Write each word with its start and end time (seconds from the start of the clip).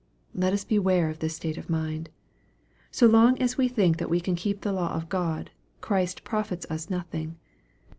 Let 0.33 0.51
us 0.51 0.63
beware 0.63 1.09
of 1.11 1.19
this 1.19 1.35
state 1.35 1.59
of 1.59 1.69
mind. 1.69 2.09
So 2.89 3.05
long 3.05 3.37
as 3.39 3.55
we 3.55 3.67
think 3.67 3.97
that 3.97 4.09
we 4.09 4.19
can 4.19 4.33
keep 4.33 4.61
the 4.61 4.73
law 4.73 4.95
of 4.95 5.09
God, 5.09 5.51
Christ 5.79 6.23
profits 6.23 6.65
us 6.71 6.89
nothing. 6.89 7.37